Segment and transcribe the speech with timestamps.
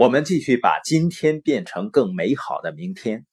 [0.00, 3.26] 我们继续把今天变成更美好的明天。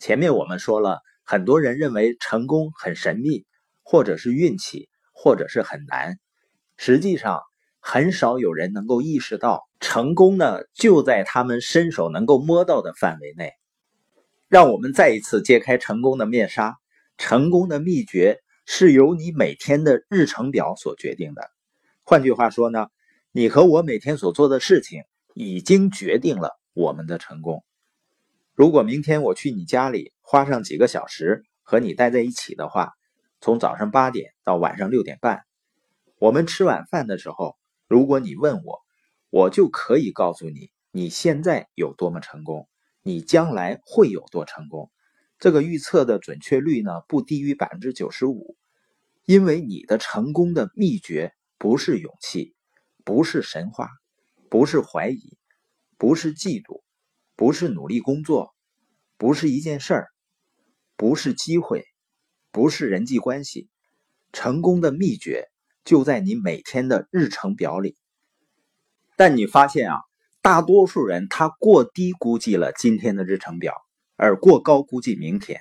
[0.00, 3.46] 前面我们说了，很多人认为成功很神秘，
[3.84, 6.18] 或者是运气，或者是很难。
[6.76, 7.42] 实际上，
[7.78, 13.52] 很少有人能够意识到，成功呢就在他们伸手能够摸到的范围内。
[14.48, 16.74] 让我们再一次揭开成功的面纱。
[17.16, 21.48] 成功的秘诀是由你每天的日程表所决定的。
[22.02, 22.88] 换句话说呢，
[23.30, 25.04] 你和我每天所做的事情。
[25.40, 27.64] 已经决定了我们的成功。
[28.54, 32.94] 如果明天我去你家里，花上几个小时和你待在一起的话，
[33.40, 35.44] 从早上八点到晚上六点半，
[36.18, 38.80] 我们吃晚饭的时候，如果你问我，
[39.30, 42.68] 我就可以告诉你你现在有多么成功，
[43.04, 44.90] 你将来会有多成功。
[45.38, 48.56] 这个预测的准确率呢，不低于百分之九十五。
[49.24, 52.56] 因为你的成功的秘诀不是勇气，
[53.04, 53.88] 不是神话。
[54.50, 55.36] 不是怀疑，
[55.96, 56.82] 不是嫉妒，
[57.36, 58.54] 不是努力工作，
[59.16, 60.08] 不是一件事儿，
[60.96, 61.84] 不是机会，
[62.50, 63.68] 不是人际关系。
[64.32, 65.48] 成功的秘诀
[65.84, 67.96] 就在你每天的日程表里。
[69.16, 70.00] 但你发现啊，
[70.42, 73.74] 大多数人他过低估计了今天的日程表，
[74.16, 75.60] 而过高估计明天。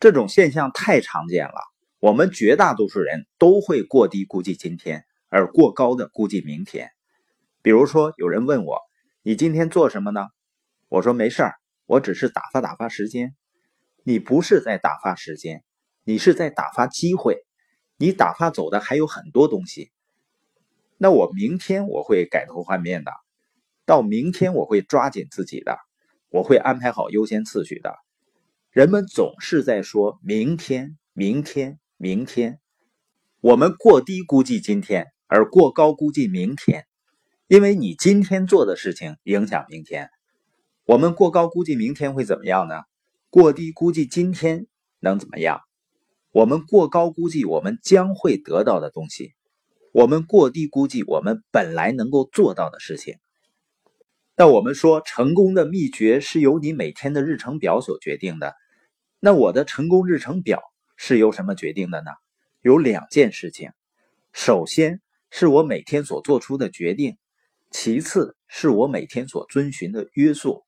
[0.00, 1.60] 这种现象太常见了。
[1.98, 6.90] 我们绝大多数人都会过低估计今天，而过高的估计明天。
[7.68, 8.78] 比如说，有人问我
[9.20, 10.22] ：“你今天做什么呢？”
[10.88, 11.52] 我说：“没事儿，
[11.84, 13.36] 我只是打发打发时间。”
[14.04, 15.62] 你不是在打发时间，
[16.02, 17.36] 你是在打发机会。
[17.98, 19.92] 你打发走的还有很多东西。
[20.96, 23.12] 那我明天我会改头换面的，
[23.84, 25.76] 到明天我会抓紧自己的，
[26.30, 27.94] 我会安排好优先次序的。
[28.70, 32.60] 人们总是在说明天，明天，明天。
[33.42, 36.86] 我们过低估计今天，而过高估计明天。
[37.48, 40.10] 因为你今天做的事情影响明天，
[40.84, 42.82] 我们过高估计明天会怎么样呢？
[43.30, 44.66] 过低估计今天
[45.00, 45.62] 能怎么样？
[46.30, 49.32] 我们过高估计我们将会得到的东西，
[49.92, 53.16] 我们过低估计我们本来能够做到的事情。
[54.36, 58.54] 那我们说成功的秘诀是由你每天的日程表所决定的。
[59.20, 60.60] 那我的成功日程表
[60.98, 62.10] 是由什么决定的呢？
[62.60, 63.70] 有两件事情，
[64.34, 67.16] 首先是我每天所做出的决定。
[67.70, 70.64] 其次是我每天所遵循的约束，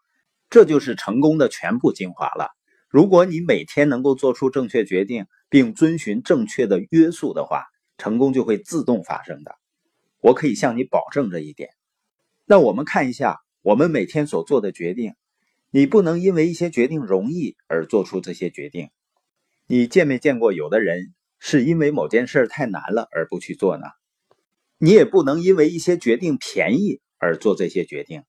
[0.51, 2.51] 这就是成功的全部精华了。
[2.89, 7.65] 如果你每天能够做出正确决定，并遵循正确的约束的话，
[7.99, 9.55] 成功就会自动发生的。
[10.21, 11.71] 我可以向你保证这一点。
[12.47, 15.15] 那我们看一下我们每天所做的决定。
[15.71, 18.91] 你不能因为一些决定容易而做出这些决定。
[19.69, 23.85] 你见没见过有的人是因为某件事太难了而不去做呢？
[24.83, 28.23] 你也不能因为一些决定便宜而做这些决定，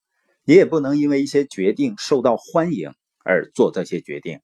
[0.44, 4.41] 你也不能因为一些决定受到欢迎而做这些决定。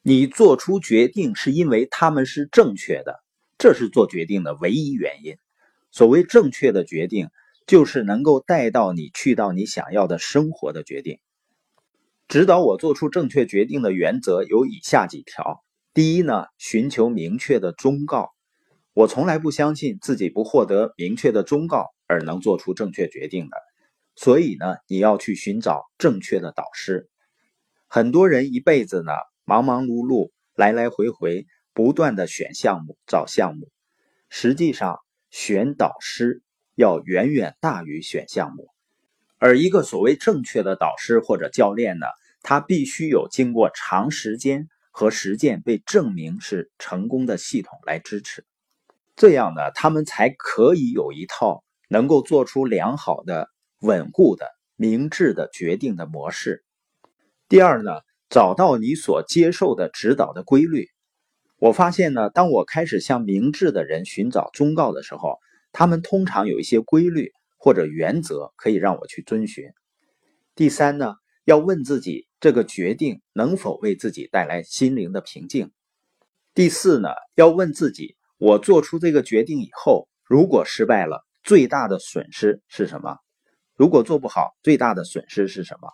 [0.00, 3.22] 你做出决定是因为他们是正确的，
[3.58, 5.36] 这是做决定的唯一原因。
[5.90, 7.28] 所谓正确的决定，
[7.66, 11.18] 就是能够带到你去到你想要的生活的决定。
[12.26, 15.62] 指导我做出正确决定的原则有以下几条：
[15.92, 18.30] 第一呢，寻求明确的忠告。
[18.98, 23.56] 我从来不相信自己不获得明确的忠告而能做出正确决定的，
[24.16, 27.08] 所以呢，你要去寻找正确的导师。
[27.86, 29.12] 很多人一辈子呢
[29.44, 33.70] 忙忙碌碌，来来回回，不断的选项目、找项目，
[34.30, 34.98] 实际上
[35.30, 36.42] 选导师
[36.74, 38.66] 要远远大于选项目。
[39.38, 42.06] 而一个所谓正确的导师或者教练呢，
[42.42, 48.44] 他必须有经过长时间和实践被证明是成功的系统来支持。
[49.18, 53.48] 这样呢，他们才可以有一套能够做出良好的、
[53.80, 54.46] 稳固的、
[54.76, 56.62] 明智的决定的模式。
[57.48, 57.90] 第二呢，
[58.30, 60.86] 找到你所接受的指导的规律。
[61.58, 65.40] 我发现呢，当我开始向明智的人寻找忠告的时候，
[65.72, 69.64] 他们通常有一些规律或者原则可以让我去遵循。
[70.54, 71.14] 第三呢，
[71.44, 75.72] 要问自己这个决定能否为自己带来心灵的平静。
[76.54, 78.16] 第四呢，要问自己。
[78.38, 83.18] 我做出这个决定以后，如果失败了，最大的损失是什么？
[83.74, 85.88] 如果做不好，最大的损失是什么？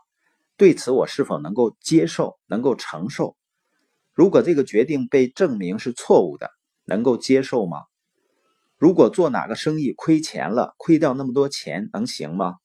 [0.58, 3.34] 对此，我是否能够接受、能够承受？
[4.12, 6.50] 如果这个决定被证明是错误的，
[6.84, 7.84] 能够接受吗？
[8.76, 12.56] 如果做哪个生意亏钱了，亏掉那么多钱，能行吗？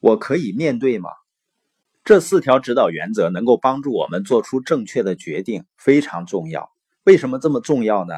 [0.00, 1.10] 我可以面对吗？
[2.02, 6.70] 这四条指导原则能够帮助我们做出正确的决定，非常重要。
[7.04, 8.14] 为什么这么重要呢？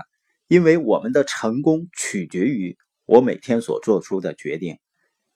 [0.49, 4.79] 因为我们的成功取决于我每天所做出的决定，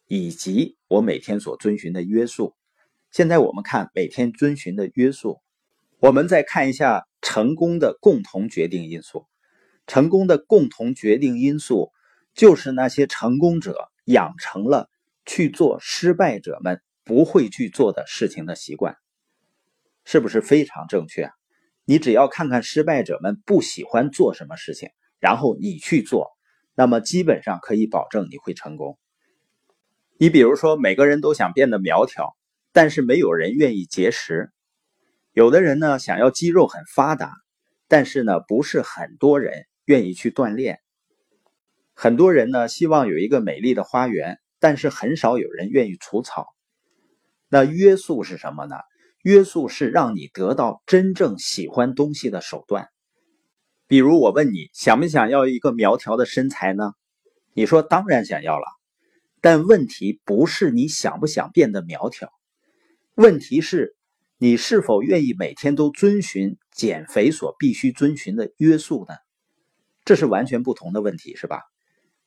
[0.06, 2.56] 以及我每天所遵循的约束。
[3.10, 5.42] 现在我们看每天遵循的约束，
[6.00, 9.26] 我们再看一下成功的共同决定因素。
[9.86, 11.90] 成功的共同决定因素
[12.34, 14.88] 就是那些成功者养成了
[15.26, 18.96] 去做失败者们不会去做的事情的习惯，
[20.06, 21.30] 是不是非常正确？
[21.84, 24.88] 你只要看看失败者们不喜欢做什么事情，
[25.22, 26.32] 然后你去做，
[26.74, 28.98] 那么基本上可以保证你会成功。
[30.18, 32.36] 你比如说，每个人都想变得苗条，
[32.72, 34.50] 但是没有人愿意节食；
[35.32, 37.32] 有的人呢想要肌肉很发达，
[37.86, 39.64] 但是呢不是很多人。
[39.84, 40.78] 愿意去锻炼，
[41.92, 46.46] 很多人呢希望有一个美丽的花园，但是很少有人愿意除草。
[47.48, 48.76] 那约束是什么呢？
[49.22, 52.88] 约束是让你得到真正喜欢东西的手段。
[53.86, 56.92] 比如我问你想不想要一个苗条的身材呢？
[57.54, 58.66] 你说当然想要了。
[59.40, 62.30] 但问题不是你想不想变得苗条，
[63.16, 63.96] 问题是，
[64.38, 69.16] 你是否愿意每天都遵循减肥所必须遵循的约束呢？
[70.04, 71.60] 这是完全不同的问题，是吧？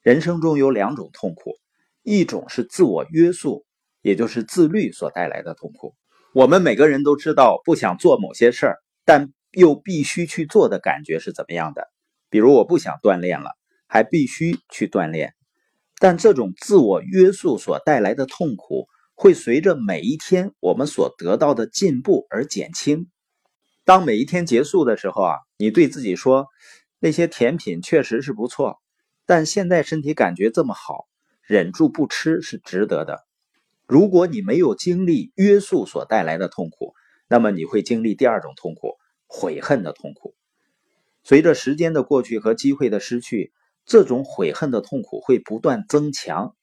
[0.02, 1.56] 人生中有两种痛苦，
[2.04, 3.66] 一种是自我约束，
[4.02, 5.96] 也就是自律所带来的痛苦。
[6.34, 11.90] 我们每个人都知道，不想做某些事儿，但又必须去做的感觉是怎么样的？
[12.30, 13.52] 比如我不想锻炼了，
[13.88, 15.34] 还必须去锻炼，
[16.00, 23.10] 但这种自我约束所带来的痛苦，会随着每一天我们所得到的进步而减轻。
[23.84, 26.48] 当每一天结束的时候啊，你对自己说。
[26.98, 28.82] 那些甜品确实是不错，
[29.28, 31.06] 但现在身体感觉这么好，
[31.44, 33.20] 忍住不吃是值得的。
[33.86, 36.94] 如果你没有经历约束所带来的痛苦，
[37.28, 38.96] 那么你会经历第二种痛苦——
[39.28, 40.36] 悔恨的痛苦。
[41.24, 43.52] 随着时间的过去和机会的失去，
[43.86, 46.56] 这种悔恨的痛苦会不断增强。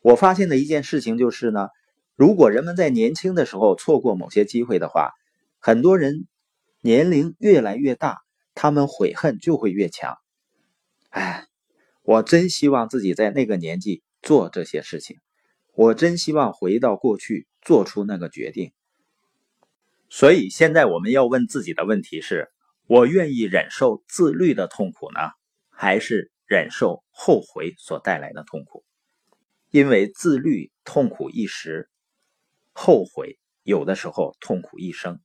[0.00, 1.68] 我发现的一件事情就是呢，
[2.16, 5.10] 如果人们在年轻的时候错过某些机会的话，
[5.58, 6.26] 很多人
[6.80, 8.18] 年龄越来越大。
[8.54, 10.18] 他们悔恨就会越强，
[11.08, 11.46] 哎，
[12.02, 15.16] 我真希望自己在那个年纪做这些事情，
[15.72, 18.74] 我真希望回到过去做出那个决定。
[20.14, 22.52] 所以现在我们要问自己的问题是：
[22.86, 25.20] 我愿意忍受自律的痛苦呢，
[25.70, 28.84] 还是忍受后悔所带来的痛苦？
[29.70, 31.88] 因为自律痛苦一时，
[32.74, 35.18] 后悔有的时候痛苦一生。